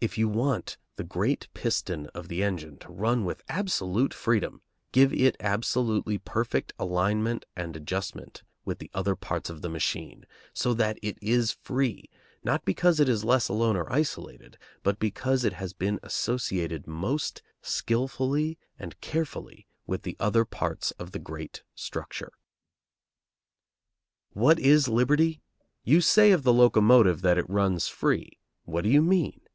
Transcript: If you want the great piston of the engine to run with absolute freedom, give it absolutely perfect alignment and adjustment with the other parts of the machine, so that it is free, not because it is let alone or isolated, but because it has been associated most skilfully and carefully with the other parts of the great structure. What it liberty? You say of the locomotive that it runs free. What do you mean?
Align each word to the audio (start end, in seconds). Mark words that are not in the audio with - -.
If 0.00 0.16
you 0.16 0.26
want 0.26 0.78
the 0.96 1.04
great 1.04 1.48
piston 1.52 2.06
of 2.14 2.28
the 2.28 2.42
engine 2.42 2.78
to 2.78 2.88
run 2.90 3.26
with 3.26 3.42
absolute 3.46 4.14
freedom, 4.14 4.62
give 4.90 5.12
it 5.12 5.36
absolutely 5.38 6.16
perfect 6.16 6.72
alignment 6.78 7.44
and 7.54 7.76
adjustment 7.76 8.42
with 8.64 8.78
the 8.78 8.90
other 8.94 9.14
parts 9.14 9.50
of 9.50 9.60
the 9.60 9.68
machine, 9.68 10.24
so 10.54 10.72
that 10.72 10.98
it 11.02 11.18
is 11.20 11.52
free, 11.52 12.08
not 12.42 12.64
because 12.64 13.00
it 13.00 13.06
is 13.06 13.22
let 13.22 13.50
alone 13.50 13.76
or 13.76 13.92
isolated, 13.92 14.56
but 14.82 14.98
because 14.98 15.44
it 15.44 15.52
has 15.52 15.74
been 15.74 16.00
associated 16.02 16.86
most 16.86 17.42
skilfully 17.60 18.56
and 18.78 18.98
carefully 19.02 19.66
with 19.86 20.04
the 20.04 20.16
other 20.18 20.46
parts 20.46 20.92
of 20.92 21.12
the 21.12 21.18
great 21.18 21.64
structure. 21.74 22.32
What 24.30 24.58
it 24.58 24.88
liberty? 24.88 25.42
You 25.84 26.00
say 26.00 26.30
of 26.32 26.44
the 26.44 26.52
locomotive 26.54 27.20
that 27.20 27.36
it 27.36 27.50
runs 27.50 27.88
free. 27.88 28.38
What 28.64 28.82
do 28.84 28.88
you 28.88 29.02
mean? 29.02 29.42